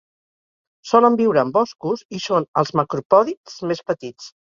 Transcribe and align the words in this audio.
Solen 0.91 1.17
viure 1.19 1.43
en 1.47 1.51
boscos 1.57 2.01
i 2.19 2.21
són 2.29 2.47
els 2.63 2.73
macropòdids 2.81 3.59
més 3.73 3.85
petits. 3.93 4.31